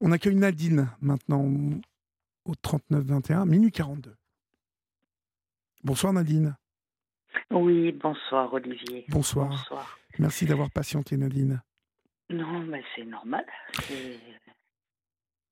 [0.00, 1.44] On accueille Nadine maintenant
[2.44, 4.14] au 39-21, minuit 42.
[5.82, 6.56] Bonsoir Nadine.
[7.50, 9.04] Oui, bonsoir Olivier.
[9.08, 9.48] Bonsoir.
[9.48, 9.98] Bonsoir.
[10.18, 11.62] Merci d'avoir patienté Nadine.
[12.30, 13.44] Non, mais c'est normal.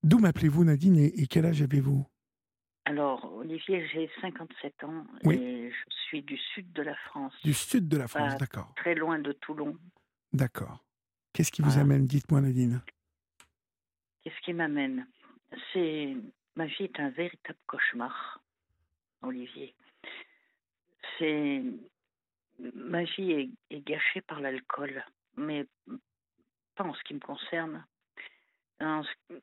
[0.03, 2.05] D'où m'appelez-vous Nadine et, quel âge avez-vous?
[2.85, 7.33] Alors, Olivier, j'ai 57 ans et je suis du sud de la France.
[7.43, 8.73] Du sud de la France, d'accord.
[8.77, 9.77] Très loin de Toulon.
[10.31, 10.85] D'accord.
[11.33, 12.07] Qu'est-ce qui vous amène?
[12.07, 12.81] Dites-moi Nadine.
[14.27, 15.07] Qu'est-ce qui m'amène
[15.71, 16.13] C'est
[16.57, 18.43] ma vie est un véritable cauchemar,
[19.21, 19.73] Olivier.
[21.17, 21.63] C'est
[22.59, 25.01] ma vie est, gâchée par l'alcool,
[25.37, 25.65] mais
[26.75, 27.85] pas en ce qui me concerne.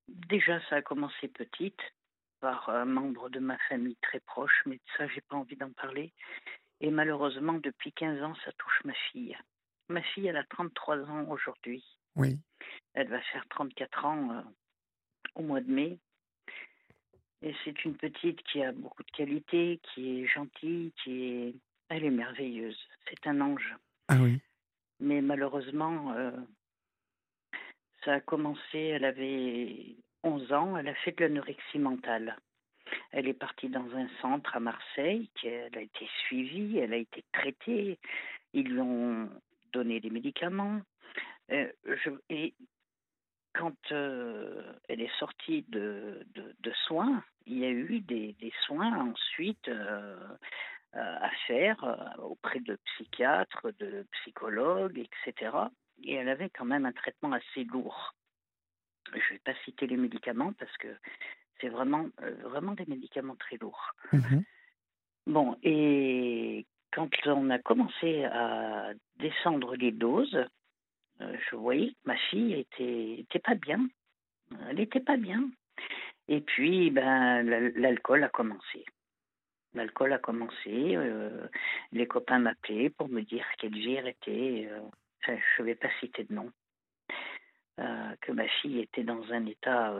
[0.06, 1.80] déjà, ça a commencé petite
[2.40, 5.72] par un membre de ma famille très proche, mais de ça, j'ai pas envie d'en
[5.72, 6.12] parler.
[6.82, 9.34] Et malheureusement, depuis 15 ans, ça touche ma fille.
[9.88, 11.82] Ma fille, elle a 33 ans aujourd'hui.
[12.16, 12.38] Oui.
[12.92, 14.42] Elle va faire 34 ans euh,
[15.34, 15.98] au mois de mai.
[17.42, 21.54] Et c'est une petite qui a beaucoup de qualités, qui est gentille, qui est...
[21.90, 22.78] Elle est merveilleuse.
[23.08, 23.76] C'est un ange.
[24.08, 24.40] Ah oui.
[25.00, 26.30] Mais malheureusement, euh,
[28.04, 32.36] ça a commencé, elle avait 11 ans, elle a fait de l'anorexie mentale.
[33.10, 37.24] Elle est partie dans un centre à Marseille, elle a été suivie, elle a été
[37.32, 37.98] traitée,
[38.52, 39.28] ils lui ont
[39.72, 40.80] donné des médicaments.
[41.50, 42.54] Euh, je, et
[43.54, 49.10] quand euh, elle est sortie de, de, soins, il y a eu des, des soins
[49.10, 50.16] ensuite euh,
[50.92, 55.56] à faire auprès de psychiatres, de psychologues, etc.
[56.02, 58.14] Et elle avait quand même un traitement assez lourd.
[59.12, 60.88] Je ne vais pas citer les médicaments parce que
[61.60, 62.08] c'est vraiment,
[62.42, 63.92] vraiment des médicaments très lourds.
[64.12, 64.40] Mmh
[65.26, 70.46] bon, et quand on a commencé à descendre les doses, euh,
[71.20, 73.86] je voyais que ma fille était, pas bien.
[74.68, 75.48] Elle n'était pas bien.
[76.28, 77.42] Et puis, ben,
[77.76, 78.84] l'alcool a commencé.
[79.74, 80.96] L'alcool a commencé.
[80.96, 81.46] Euh,
[81.92, 84.68] les copains m'appelaient pour me dire qu'Elvire était.
[84.70, 84.80] Euh,
[85.26, 86.50] je ne vais pas citer de nom.
[87.76, 89.92] que ma fille était dans un état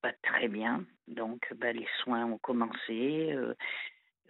[0.00, 0.84] pas très bien.
[1.08, 3.36] Donc, ben, les soins ont commencé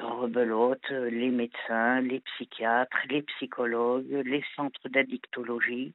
[0.02, 5.94] rebelote, les médecins, les psychiatres, les psychologues, les centres d'addictologie.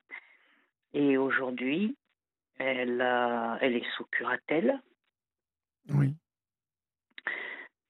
[0.96, 1.96] Et aujourd'hui,
[2.58, 3.02] elle,
[3.62, 4.82] elle est sous curatelle.
[5.90, 6.16] Oui.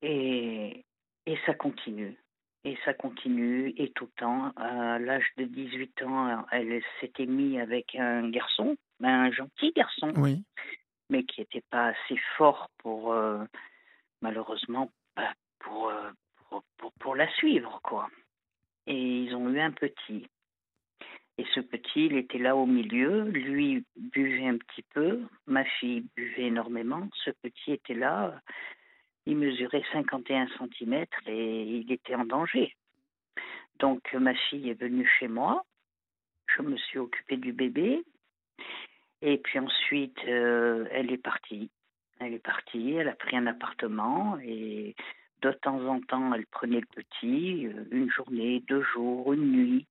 [0.01, 0.83] Et,
[1.25, 2.17] et ça continue.
[2.63, 4.51] Et ça continue, et tout le temps.
[4.55, 10.43] À l'âge de 18 ans, elle s'était mise avec un garçon, un gentil garçon, oui.
[11.11, 13.43] mais qui n'était pas assez fort pour, euh,
[14.23, 14.91] malheureusement,
[15.59, 16.09] pour, euh,
[16.49, 18.09] pour, pour, pour, la suivre, quoi.
[18.87, 20.27] Et ils ont eu un petit.
[21.37, 23.23] Et ce petit, il était là au milieu.
[23.23, 25.21] Lui buvait un petit peu.
[25.47, 27.07] Ma fille buvait énormément.
[27.23, 28.41] Ce petit était là.
[29.25, 32.75] Il mesurait 51 cm et il était en danger.
[33.79, 35.65] Donc ma fille est venue chez moi.
[36.55, 38.03] Je me suis occupée du bébé.
[39.21, 41.69] Et puis ensuite, euh, elle est partie.
[42.19, 44.95] Elle est partie, elle a pris un appartement et
[45.51, 49.87] de temps en temps, elle prenait le petit, euh, une journée, deux jours, une nuit.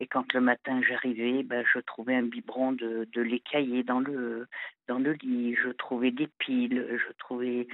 [0.00, 4.00] Et quand le matin j'arrivais, ben, je trouvais un biberon de, de lait caillé dans
[4.00, 4.46] le,
[4.86, 7.66] dans le lit, je trouvais des piles, je trouvais...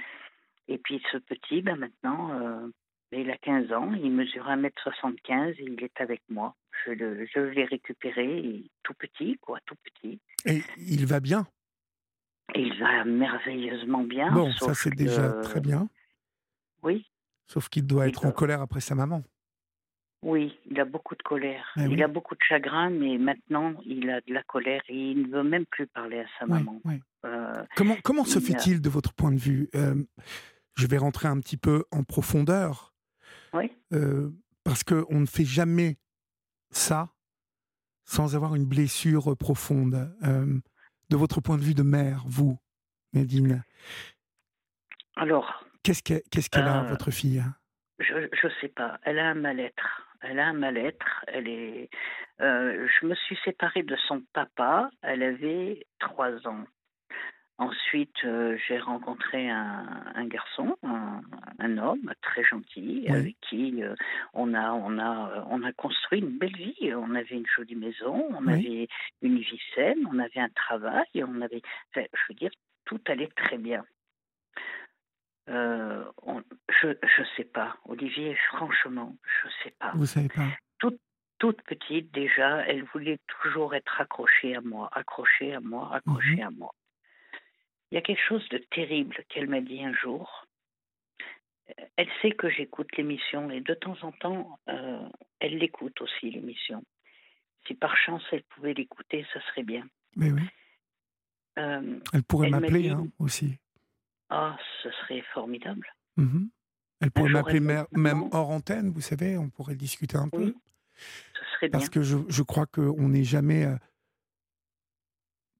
[0.67, 2.67] Et puis ce petit, ben maintenant, euh,
[3.11, 6.55] il a 15 ans, il mesure 1m75 et il est avec moi.
[6.85, 10.19] Je, le, je l'ai récupéré, tout petit, quoi, tout petit.
[10.45, 11.47] Et il va bien?
[12.55, 14.31] Il va merveilleusement bien.
[14.31, 15.87] Bon, ça c'est déjà très bien.
[16.83, 17.05] Oui.
[17.47, 19.23] Sauf qu'il doit être en colère après sa maman.
[20.25, 21.71] Oui, il a beaucoup de colère.
[21.77, 25.23] Eh il a beaucoup de chagrin, mais maintenant, il a de la colère et il
[25.23, 26.81] ne veut même plus parler à sa maman.
[27.25, 29.69] Euh, comment comment se fait-il de votre point de vue?
[29.75, 30.03] Euh,
[30.73, 32.95] Je vais rentrer un petit peu en profondeur.
[33.53, 33.71] Oui.
[33.93, 34.31] Euh,
[34.63, 35.99] parce qu'on ne fait jamais
[36.71, 37.13] ça
[38.03, 40.11] sans avoir une blessure profonde.
[40.21, 42.57] de votre point de vue de mère, vous,
[43.13, 43.63] Nadine?
[45.17, 45.64] Alors.
[45.85, 47.43] Qu'est-ce qu'elle a, votre fille?
[47.99, 48.99] Je ne sais pas.
[49.03, 51.23] Elle a un mal-être elle a un mal-être.
[51.27, 51.89] Elle est.
[52.41, 54.89] Euh, je me suis séparée de son papa.
[55.01, 56.65] Elle avait trois ans.
[57.57, 63.95] Ensuite, euh, j'ai rencontré un, garçon, un, homme très gentil, avec qui euh,
[64.33, 66.93] on a, on a, on a construit une belle vie.
[66.93, 68.89] On avait une jolie maison, on avait
[69.21, 71.61] une vie saine, on avait un travail, on avait,
[71.95, 72.51] je veux dire,
[72.83, 73.85] tout allait très bien.
[75.47, 76.03] Euh,
[76.81, 79.91] je ne sais pas, Olivier, franchement, je ne sais pas.
[79.95, 80.47] Vous savez pas
[80.79, 80.99] toute,
[81.37, 86.47] toute petite, déjà, elle voulait toujours être accrochée à moi, accrochée à moi, accrochée mhm.
[86.47, 86.75] à moi.
[87.91, 90.45] il y a quelque chose de terrible qu'elle m'a dit un jour.
[91.95, 95.09] Elle sait que j'écoute l'émission et de temps en temps, euh,
[95.39, 96.83] elle l'écoute aussi, l'émission.
[97.65, 99.87] Si par chance elle pouvait l'écouter, ça serait bien.
[100.15, 100.41] Mais oui.
[101.57, 103.57] Euh, elle pourrait m'appeler hein, aussi.
[104.29, 105.87] Ah, ce serait formidable.
[106.17, 106.49] Mhm.
[107.01, 110.55] Elle pourrait m'appeler même hors antenne, vous savez, on pourrait discuter un peu.
[111.33, 113.75] Ce serait Parce que je, je crois qu'on n'est jamais euh,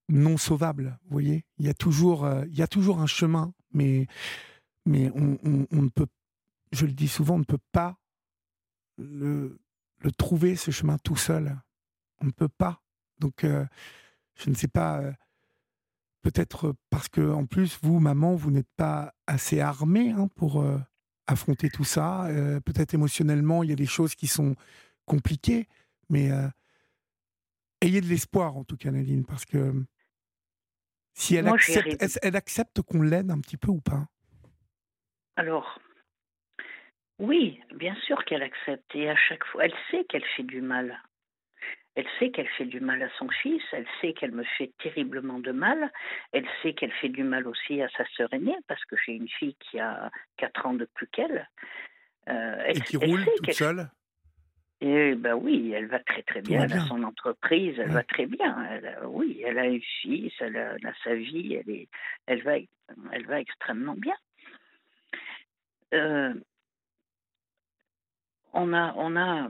[0.07, 1.44] non sauvable, vous voyez.
[1.57, 4.07] Il y, a toujours, il y a toujours un chemin, mais
[4.85, 6.07] mais on, ne peut,
[6.71, 7.97] je le dis souvent, on ne peut pas
[8.97, 9.59] le,
[10.00, 11.57] le trouver, ce chemin tout seul.
[12.21, 12.81] On ne peut pas.
[13.19, 13.65] Donc, euh,
[14.35, 15.12] je ne sais pas, euh,
[16.25, 20.80] peut-être parce que, en plus, vous, maman, vous n'êtes pas assez armée hein, pour euh,
[21.27, 22.27] affronter tout ça.
[22.66, 24.56] peut-être émotionnellement, il y a des choses qui sont
[25.06, 25.68] compliquées,
[26.10, 26.30] mais
[27.81, 29.74] ayez de l'espoir, en tout cas, Nadine, parce que
[31.16, 34.06] si elle accepte, elle accepte qu'on l'aide un petit peu ou pas?
[35.36, 35.80] Alors,
[37.19, 38.94] oui, bien sûr qu'elle accepte.
[38.95, 41.01] Et à chaque fois, elle sait qu'elle fait du mal.
[41.95, 45.39] Elle sait qu'elle fait du mal à son fils, elle sait qu'elle me fait terriblement
[45.39, 45.92] de mal,
[46.33, 49.30] elle sait qu'elle fait du mal aussi à sa sœur aînée, parce que j'ai une
[49.30, 51.50] fille qui a 4 ans de plus qu'elle.
[52.27, 53.89] Euh, et qui roule toute seule?
[54.81, 56.63] Et ben oui, elle va très très bien.
[56.63, 58.81] Elle a son entreprise, elle va très bien.
[59.06, 61.88] oui, elle a un fils, elle a, sa vie, elle, est,
[62.25, 62.57] elle, va,
[63.12, 64.15] elle va extrêmement bien.
[65.94, 66.33] Euh,
[68.51, 69.50] on a, on a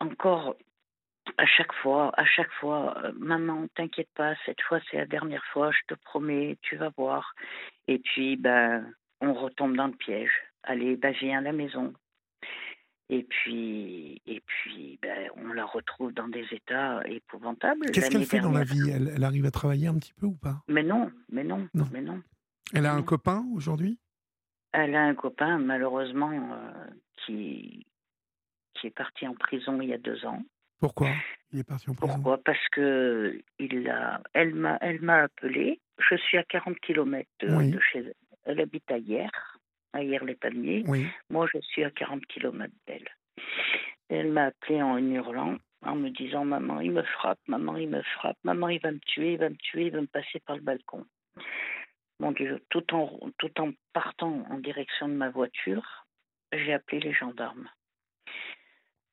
[0.00, 0.56] encore
[1.38, 5.44] à chaque fois, à chaque fois, euh, maman, t'inquiète pas, cette fois c'est la dernière
[5.52, 7.34] fois, je te promets, tu vas voir.
[7.88, 10.32] Et puis, ben, on retombe dans le piège.
[10.62, 11.92] Allez, ben, viens à la maison.
[13.10, 17.90] Et puis, et puis, ben, on la retrouve dans des états épouvantables.
[17.90, 18.90] Qu'est-ce qu'elle fait dans la vie?
[18.90, 20.62] Elle, elle, arrive à travailler un petit peu ou pas?
[20.68, 21.86] Mais non, mais non, non.
[21.92, 22.22] mais non.
[22.72, 23.98] Elle a un copain aujourd'hui?
[24.72, 26.86] Elle a un copain, malheureusement, euh,
[27.24, 27.86] qui,
[28.74, 30.42] qui est parti en prison il y a deux ans.
[30.84, 31.08] Pourquoi?
[31.52, 32.38] Il est parti en prison Pourquoi?
[32.44, 35.80] Parce que il a, elle m'a, elle m'a appelé.
[35.98, 38.14] Je suis à 40 km de, chez elle.
[38.44, 39.30] Elle habite à Hier,
[39.94, 40.84] à Hier-les-Palmiers.
[40.86, 41.06] Oui.
[41.30, 43.08] Moi, je suis à 40 km d'elle.
[44.10, 48.02] Elle m'a appelé en hurlant, en me disant Maman, il me frappe, maman, il me
[48.02, 50.56] frappe, maman, il va me tuer, il va me tuer, il va me passer par
[50.56, 51.06] le balcon
[52.20, 56.06] mon Dieu, tout en, tout en partant en direction de ma voiture,
[56.52, 57.68] j'ai appelé les gendarmes.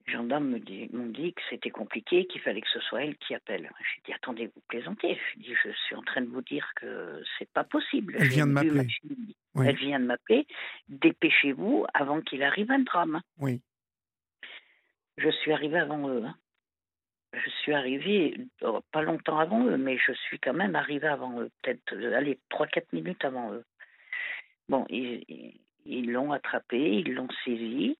[0.07, 3.35] Les gendarmes m'ont dit, dit, que c'était compliqué, qu'il fallait que ce soit elle qui
[3.35, 3.69] appelle.
[3.79, 5.17] J'ai dit attendez, vous plaisantez.
[5.33, 8.15] Je dit je suis en train de vous dire que c'est pas possible.
[8.19, 8.87] Elle vient de m'appeler.
[9.55, 10.47] Elle vient de m'appeler.
[10.89, 13.21] Dépêchez-vous avant qu'il arrive un drame.
[13.39, 13.61] Oui.
[15.17, 16.23] Je suis arrivée avant eux.
[16.25, 16.35] Hein
[17.33, 21.39] je suis arrivée, oh, pas longtemps avant eux, mais je suis quand même arrivée avant
[21.39, 23.63] eux, peut-être, euh, allez, 3-4 minutes avant eux.
[24.67, 27.97] Bon, ils l'ont attrapé, ils l'ont saisi,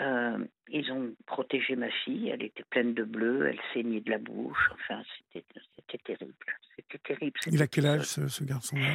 [0.00, 0.38] euh,
[0.68, 4.70] ils ont protégé ma fille, elle était pleine de bleu, elle saignait de la bouche,
[4.72, 5.02] enfin,
[5.32, 6.34] c'était terrible.
[6.76, 7.38] C'était terrible.
[7.46, 8.94] Il a quel âge ce, garçon-là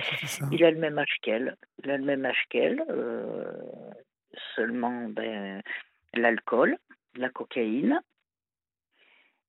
[0.51, 3.51] Il a le même âge qu'elle, il a le même âge qu'elle, euh,
[4.55, 5.61] seulement ben,
[6.15, 6.77] l'alcool,
[7.17, 8.01] la cocaïne,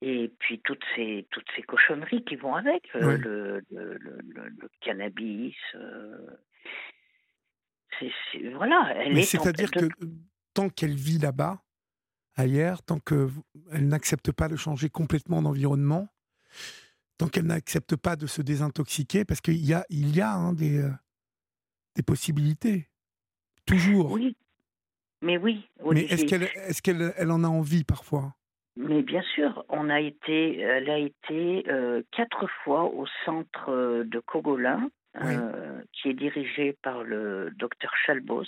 [0.03, 5.57] et puis toutes ces, toutes ces cochonneries qui vont avec, euh, le, le, le, cannabis.
[5.75, 6.19] Euh,
[8.53, 9.23] voilà, elle est.
[9.23, 9.89] C'est-à-dire que
[10.57, 11.63] tant qu'elle vit là-bas,
[12.35, 13.29] ailleurs, tant qu'elle
[13.89, 16.09] n'accepte pas de changer complètement d'environnement,
[17.19, 20.55] tant qu'elle n'accepte pas de se désintoxiquer, parce qu'il y a, il y a hein,
[20.55, 20.91] des, euh,
[21.95, 22.89] des possibilités.
[23.67, 24.13] Toujours.
[24.13, 24.35] Oui.
[25.21, 25.69] Mais oui.
[25.91, 28.35] Mais est-ce qu'elle est qu'elle elle en a envie parfois?
[28.77, 34.05] Mais bien sûr, on a été, elle a été euh, quatre fois au centre euh,
[34.05, 34.89] de Cogolin,
[35.23, 38.45] euh, qui est dirigé par le docteur Chalbos,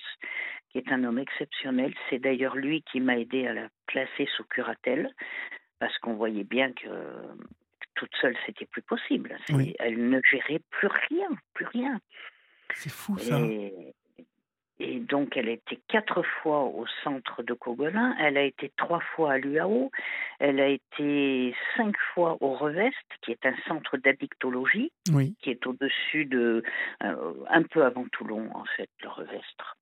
[0.71, 1.95] qui est un homme exceptionnel.
[2.09, 5.11] C'est d'ailleurs lui qui m'a aidé à la placer sous curatelle,
[5.79, 6.89] parce qu'on voyait bien que
[7.95, 9.37] toute seule, c'était plus possible.
[9.79, 12.01] Elle ne gérait plus rien, plus rien.
[12.75, 13.41] C'est fou ça.
[14.81, 19.01] Et donc, elle a été quatre fois au centre de Cogolin, elle a été trois
[19.01, 19.91] fois à l'UAO,
[20.39, 24.93] elle a été cinq fois au Revest, qui est un centre d'addictologie,
[25.43, 26.63] qui est au-dessus de,
[27.03, 29.78] euh, un peu avant Toulon, en fait, le Revestre.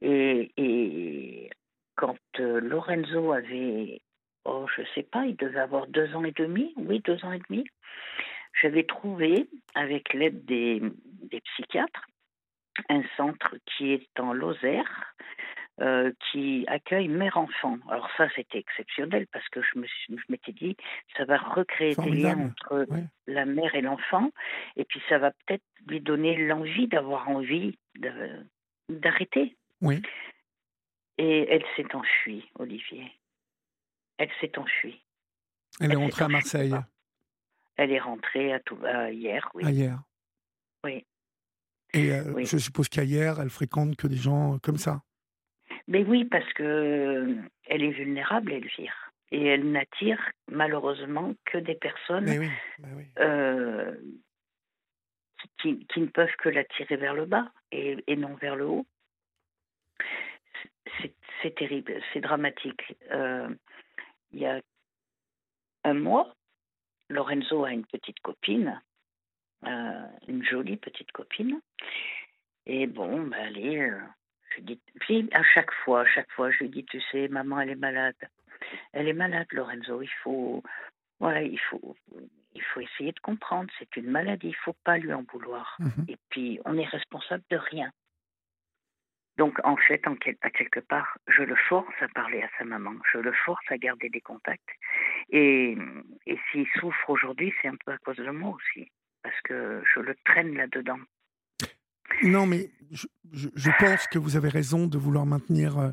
[0.00, 1.50] Et, et
[1.96, 4.00] quand euh, Lorenzo avait,
[4.44, 7.40] oh, je sais pas, il devait avoir deux ans et demi, oui, deux ans et
[7.48, 7.64] demi,
[8.62, 10.80] j'avais trouvé, avec l'aide des,
[11.30, 12.06] des psychiatres,
[12.88, 15.14] un centre qui est en Lozère,
[15.80, 17.78] euh, qui accueille mère-enfant.
[17.88, 20.76] Alors ça, c'était exceptionnel parce que je, me je m'étais dit,
[21.16, 22.86] ça va recréer des liens entre
[23.28, 24.30] la mère et l'enfant,
[24.76, 27.78] et puis ça va peut-être lui donner l'envie d'avoir envie
[28.88, 29.56] d'arrêter.
[29.80, 30.02] Oui.
[31.18, 33.10] Et elle s'est enfuie, Olivier.
[34.18, 35.02] Elle s'est enfuie.
[35.80, 36.74] Elle, est rentrée à Marseille.
[37.76, 38.78] Elle est rentrée à, tout,
[39.12, 39.64] hier, oui.
[39.72, 40.02] hier.
[40.84, 41.04] Oui.
[41.94, 45.02] Et euh, je suppose qu'ailleurs, elle fréquente que des gens comme ça.
[45.86, 47.34] Mais oui, parce que euh,
[47.66, 49.12] elle est vulnérable, Elvire.
[49.30, 52.48] Et elle n'attire malheureusement que des personnes
[53.18, 53.94] euh,
[55.58, 58.86] qui, ne peuvent que l'attirer vers le bas et, non vers le haut.
[61.42, 62.96] C'est terrible, c'est dramatique.
[63.10, 64.60] il y a
[65.84, 66.34] un mois,
[67.08, 68.80] Lorenzo a une petite copine,
[69.66, 71.60] euh, une jolie petite copine.
[72.66, 73.98] Et bon, ben allez, euh,
[74.56, 74.80] je dis,
[75.32, 78.16] à chaque fois, à chaque fois, je lui dis, tu sais, maman, elle est malade.
[78.92, 80.02] Elle est malade, Lorenzo.
[80.02, 80.62] Il faut,
[81.18, 81.96] voilà, il faut,
[82.58, 83.70] il faut essayer de comprendre.
[83.78, 84.48] C'est une maladie.
[84.48, 85.76] Il faut pas lui en vouloir.
[85.78, 86.06] Mhm.
[86.08, 87.90] Et puis, on est responsable de rien.
[89.38, 92.94] Donc, en fait, en à quelque part, je le force à parler à sa maman,
[93.12, 94.68] je le force à garder des contacts.
[95.30, 95.78] Et,
[96.26, 98.90] et s'il souffre aujourd'hui, c'est un peu à cause de moi aussi,
[99.22, 100.98] parce que je le traîne là-dedans.
[102.24, 105.90] Non, mais je, je, pense que vous avez raison de vouloir maintenir euh,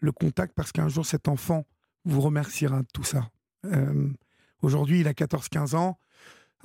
[0.00, 1.66] le contact, parce qu'un jour, cet enfant
[2.06, 3.28] vous remerciera de tout ça.
[3.66, 4.08] Euh,
[4.62, 5.98] aujourd'hui, il a 14-15 ans,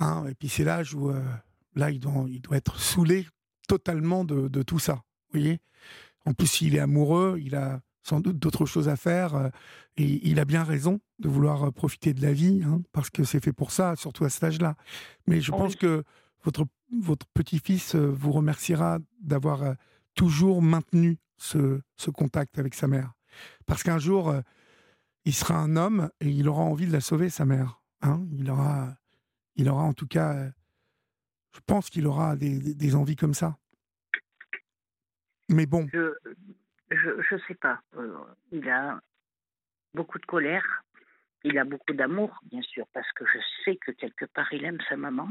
[0.02, 1.22] hein, et puis c'est l'âge où, euh,
[1.74, 3.26] là, il doit, il doit être saoulé
[3.68, 4.94] totalement de, de tout ça.
[4.94, 5.60] Vous voyez
[6.24, 9.48] en plus, s'il est amoureux, il a sans doute d'autres choses à faire euh,
[9.96, 13.24] et il a bien raison de vouloir euh, profiter de la vie hein, parce que
[13.24, 14.76] c'est fait pour ça, surtout à cet âge-là.
[15.26, 16.04] Mais je pense que
[16.44, 16.64] votre,
[17.00, 19.74] votre petit-fils vous remerciera d'avoir
[20.14, 23.12] toujours maintenu ce, ce, contact avec sa mère.
[23.66, 24.34] Parce qu'un jour,
[25.24, 27.80] il sera un homme et il aura envie de la sauver, sa mère.
[28.02, 28.26] Hein.
[28.32, 28.96] il, aura,
[29.56, 30.50] il aura en tout cas,
[31.54, 33.56] je pense qu'il aura des, envies comme ça.
[35.48, 35.86] Mais bon.
[35.92, 36.14] Je
[36.90, 37.80] je, sais pas.
[37.96, 38.16] Euh,
[38.50, 39.00] il a
[39.94, 40.82] beaucoup de colère.
[41.44, 44.80] Il a beaucoup d'amour, bien sûr, parce que je sais que quelque part il aime
[44.88, 45.28] sa maman.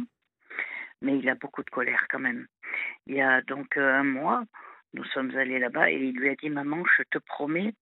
[1.01, 2.47] Mais il a beaucoup de colère quand même.
[3.07, 4.43] Il y a donc euh, un mois,
[4.93, 7.73] nous sommes allés là-bas et il lui a dit Maman, je te promets,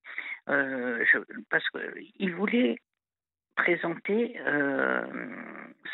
[0.48, 1.03] euh,
[1.50, 2.77] parce qu'il voulait
[3.55, 4.39] présenter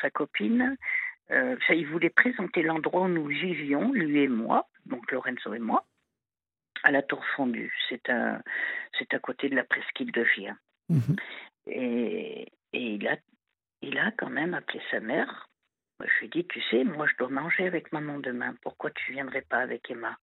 [0.02, 0.78] sa copine,
[1.30, 5.86] il voulait présenter l'endroit où nous vivions, lui et moi, donc Lorenzo et moi,
[6.84, 7.74] à la Tour Fondue.
[7.90, 8.42] C'est un,
[8.98, 10.58] c'est à côté de la presqu'île de Vien.
[10.90, 11.16] Mhm.
[11.68, 13.18] Et, et, il a,
[13.82, 15.50] il a quand même appelé sa mère.
[16.00, 18.56] Je lui ai dit, tu sais, moi je dois manger avec maman demain.
[18.62, 20.18] Pourquoi tu viendrais pas avec Emma?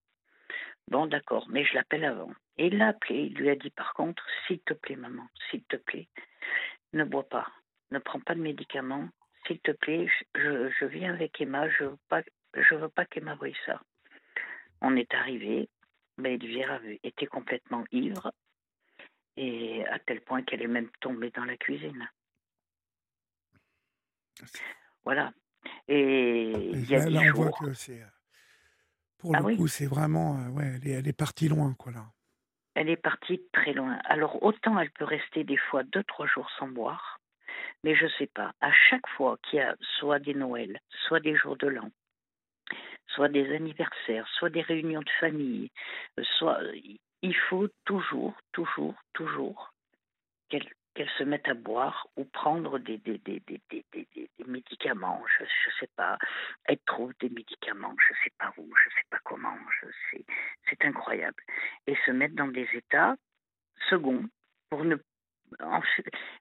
[0.88, 2.32] Bon, d'accord, mais je l'appelle avant.
[2.58, 3.30] Et il l'a appelé.
[3.30, 6.08] Il lui a dit, par contre, s'il te plaît, maman, s'il te plaît,
[6.92, 7.48] ne bois pas,
[7.90, 9.08] ne prends pas de médicaments.
[9.46, 11.68] S'il te plaît, je, je viens avec Emma.
[11.68, 12.22] Je veux pas,
[12.54, 13.80] je veux pas qu'Emma voie ça.
[14.80, 15.68] On est arrivé,
[16.18, 18.32] mais Elvire était complètement ivre
[19.36, 22.08] et à tel point qu'elle est même tombée dans la cuisine.
[25.04, 25.32] Voilà.
[25.88, 28.02] Et il y a là, on voit que c'est.
[28.02, 28.06] Euh,
[29.18, 30.38] pour ah le coup, c'est vraiment.
[30.38, 32.06] Euh, ouais, elle est, elle est, partie loin, quoi, là.
[32.74, 33.98] Elle est partie très loin.
[34.04, 37.20] Alors, autant elle peut rester des fois deux, trois jours sans boire,
[37.84, 38.52] mais je sais pas.
[38.60, 41.90] À chaque fois qu'il y a soit des Noëls, soit des jours de l'an,
[43.08, 45.70] soit des anniversaires, soit des réunions de famille,
[46.18, 46.60] euh, soit
[47.22, 49.72] il faut toujours, toujours, toujours
[50.48, 55.90] qu'elle se mette à boire ou prendre des, des, des, des médicaments, je ne sais
[55.96, 56.18] pas,
[56.64, 59.56] elle trouve des médicaments, je ne sais pas où, je ne sais pas comment,
[60.68, 61.42] c'est incroyable.
[61.86, 63.16] Et se mettre dans des états
[63.88, 64.24] seconds
[64.68, 64.96] pour ne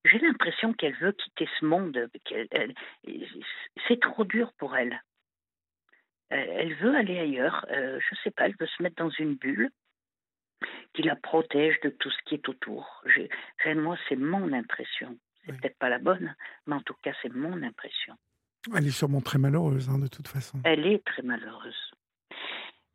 [0.05, 2.09] j'ai l'impression qu'elle veut quitter ce monde.
[3.87, 5.01] C'est trop dur pour elle.
[6.33, 9.09] Euh, elle veut aller ailleurs, euh, je ne sais pas, elle veut se mettre dans
[9.09, 9.69] une bulle
[10.93, 13.03] qui la protège de tout ce qui est autour.
[13.63, 15.17] Réellement, c'est mon impression.
[15.45, 16.35] C'est peut-être pas la bonne,
[16.67, 18.15] mais en tout cas, c'est mon impression.
[18.75, 20.59] Elle est sûrement très malheureuse, hein, de toute façon.
[20.63, 21.91] Elle est très malheureuse.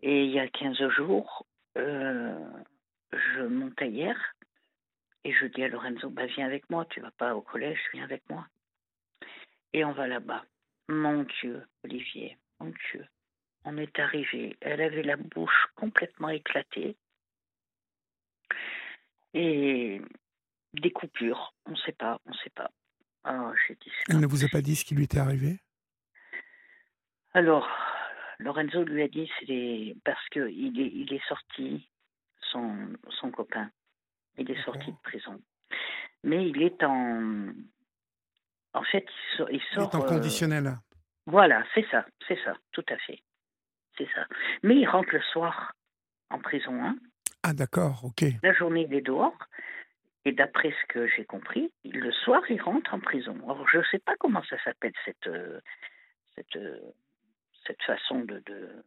[0.00, 1.44] Et il y a 15 jours,
[1.76, 2.38] euh,
[3.12, 4.35] je montais hier
[5.26, 8.04] et je dis à Lorenzo, bah, viens avec moi, tu vas pas au collège, viens
[8.04, 8.46] avec moi.
[9.72, 10.44] Et on va là-bas.
[10.88, 13.06] Mon Dieu, Olivier, mon Dieu
[13.66, 14.56] on est arrivé.
[14.60, 16.96] Elle avait la bouche complètement éclatée
[19.34, 20.00] et
[20.72, 21.52] des coupures.
[21.66, 22.70] On ne sait pas, on ne sait pas.
[23.24, 25.58] Alors, dit, Elle ne vous a pas dit ce qui lui était arrivé?
[27.34, 27.68] Alors,
[28.38, 31.90] Lorenzo lui a dit c'est parce qu'il est, il est sorti,
[32.52, 33.70] son, son copain.
[34.38, 35.40] Il est sorti de prison.
[36.22, 37.52] Mais il est en.
[38.74, 39.50] En fait, il, sort.
[39.50, 40.76] Il, sort, est en conditionnel.
[41.26, 43.20] Voilà, c'est ça, c'est ça, tout à fait.
[43.96, 44.26] C'est ça.
[44.62, 45.72] Mais il rentre le soir
[46.30, 46.84] en prison.
[46.84, 46.96] Hein.
[47.42, 48.24] Ah, d'accord, ok.
[48.42, 49.36] La journée, il est dehors.
[50.24, 53.36] Et d'après ce que j'ai compris, le soir, il rentre en prison.
[53.44, 55.30] Alors, je ne sais pas comment ça s'appelle, cette,
[56.34, 56.58] cette,
[57.64, 58.84] cette façon de, de,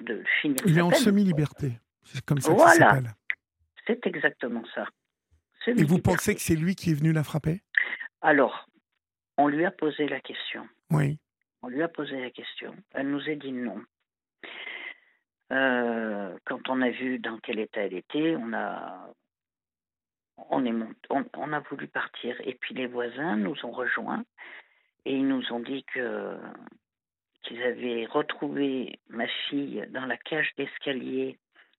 [0.00, 0.56] de finir.
[0.66, 1.72] Il est en semi-liberté.
[2.04, 2.72] C'est comme ça voilà.
[2.72, 3.10] que ça s'appelle.
[3.86, 4.86] C'est exactement ça.
[5.66, 7.62] Et vous pensez que c'est lui qui est venu la frapper?
[8.20, 8.68] Alors,
[9.36, 10.68] on lui a posé la question.
[10.90, 11.18] Oui.
[11.62, 12.74] On lui a posé la question.
[12.92, 13.80] Elle nous a dit non.
[15.52, 19.12] Euh, quand on a vu dans quel état elle était, on a,
[20.50, 20.72] on, est
[21.10, 22.40] on, on, a voulu partir.
[22.44, 24.24] Et puis les voisins nous ont rejoints
[25.04, 26.36] et ils nous ont dit que
[27.42, 31.38] qu'ils avaient retrouvé ma fille dans la cage d'escalier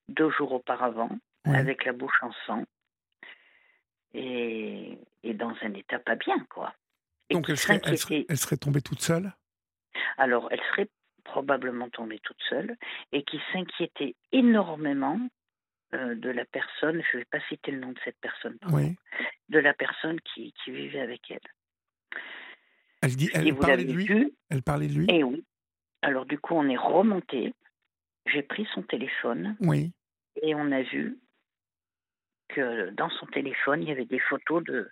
[0.09, 1.55] deux jours auparavant, oui.
[1.55, 2.63] avec la bouche en sang,
[4.13, 6.73] et, et, dans un état pas bien, quoi.
[7.29, 9.33] Et Donc elle serait, elle, serait, elle serait, tombée toute seule?
[10.17, 10.89] Alors, elle serait
[11.23, 12.75] probablement tombée toute seule,
[13.11, 15.19] et qui s'inquiétait énormément
[15.93, 18.77] euh, de la personne, je ne vais pas citer le nom de cette personne, pardon,
[18.77, 18.95] oui.
[19.49, 22.19] de la personne qui, qui, vivait avec elle.
[23.01, 24.05] Elle, dit, elle, parlait de lui?
[24.05, 25.05] vu, elle parlait de lui?
[25.09, 25.43] Eh oui.
[26.01, 27.53] Alors du coup, on est remonté.
[28.25, 29.55] J'ai pris son téléphone.
[29.59, 29.91] Oui.
[30.41, 31.17] Et on a vu
[32.53, 34.89] que dans son téléphone, il y avait des photos de,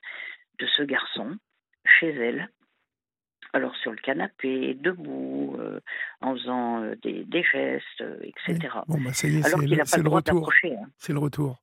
[0.59, 1.37] de ce garçon
[1.85, 2.49] chez elle.
[3.53, 5.79] Alors sur le canapé, debout, euh,
[6.21, 8.69] en faisant euh, des, des, gestes, euh, etc.
[8.87, 10.51] Bon, bah ça y est, Alors qu'il n'a pas le, le droit retour.
[10.63, 10.85] Hein.
[10.97, 11.61] C'est le retour.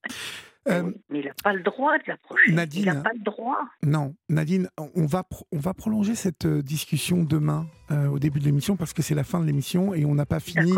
[0.69, 2.53] Euh, mais il n'a pas le droit de l'approcher.
[2.53, 3.61] Nadine, il n'a pas le droit.
[3.83, 8.77] Non, Nadine, on va, on va prolonger cette discussion demain euh, au début de l'émission
[8.77, 10.75] parce que c'est la fin de l'émission et on n'a pas fini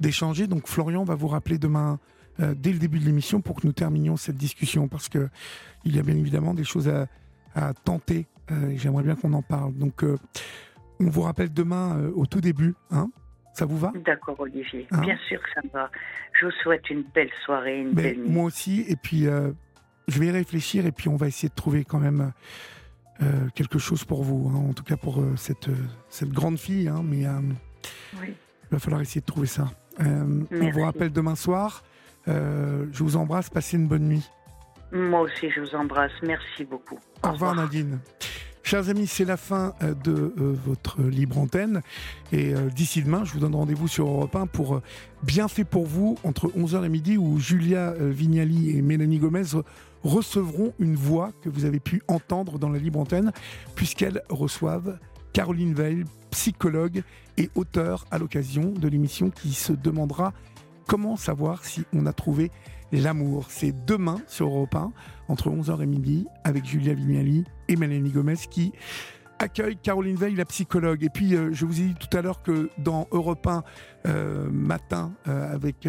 [0.00, 0.46] d'échanger.
[0.46, 1.98] Donc Florian va vous rappeler demain
[2.40, 5.28] euh, dès le début de l'émission pour que nous terminions cette discussion parce que
[5.84, 7.06] il y a bien évidemment des choses à,
[7.54, 9.74] à tenter euh, et j'aimerais bien qu'on en parle.
[9.74, 10.18] Donc euh,
[11.00, 13.10] on vous rappelle demain au tout début, hein
[13.54, 13.92] ça vous va?
[14.06, 14.86] D'accord, Olivier.
[14.92, 15.02] Hein?
[15.02, 15.90] Bien sûr que ça me va.
[16.40, 18.30] Je vous souhaite une belle soirée, une Mais belle nuit.
[18.30, 18.82] Moi aussi.
[18.88, 19.26] Et puis,
[20.08, 22.32] je vais y réfléchir et puis on va essayer de trouver quand même
[23.22, 24.50] euh, quelque chose pour vous.
[24.50, 25.68] Hein, en tout cas, pour euh, cette,
[26.08, 26.88] cette grande fille.
[26.88, 27.26] Hein, mais
[28.20, 28.28] oui.
[28.30, 29.70] il va falloir essayer de trouver ça.
[30.00, 31.82] on vous rappelle demain soir.
[32.26, 33.50] Je vous embrasse.
[33.50, 34.30] Passez une bonne nuit.
[34.92, 36.12] Moi aussi, je vous embrasse.
[36.22, 36.98] Merci beaucoup.
[37.22, 37.98] Au, Au revoir, revoir, Nadine.
[38.64, 41.82] Chers amis, c'est la fin de euh, votre libre antenne.
[42.30, 44.82] Et euh, d'ici demain, je vous donne rendez-vous sur Europe 1 pour euh,
[45.24, 49.42] Bien fait pour vous, entre 11h et midi, où Julia Vignali et Mélanie Gomez
[50.04, 53.32] recevront une voix que vous avez pu entendre dans la libre antenne,
[53.74, 54.98] puisqu'elles reçoivent
[55.32, 57.02] Caroline Veil, psychologue
[57.36, 60.32] et auteur à l'occasion de l'émission qui se demandera
[60.86, 62.50] comment savoir si on a trouvé
[62.92, 63.46] l'amour?
[63.48, 64.92] C'est demain sur Europe 1,
[65.28, 68.72] entre 11h et midi, avec Julia Vignali et Mélanie Gomez qui
[69.42, 71.02] accueille Caroline Veil, la psychologue.
[71.04, 73.64] Et puis, euh, je vous ai dit tout à l'heure que dans Europe 1
[74.06, 75.88] euh, matin, euh, avec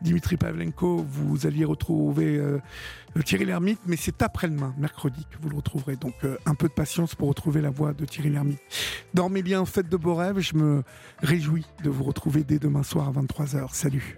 [0.00, 2.40] Dimitri Pavlenko, vous alliez retrouver
[3.24, 5.96] Thierry Lhermitte, mais c'est après-demain, mercredi, que vous le retrouverez.
[5.96, 6.14] Donc,
[6.46, 8.60] un peu de patience pour retrouver la voix de Thierry Lhermitte.
[9.12, 10.40] Dormez bien, faites de beaux rêves.
[10.40, 10.82] Je me
[11.20, 13.68] réjouis de vous retrouver dès demain soir à 23h.
[13.72, 14.16] Salut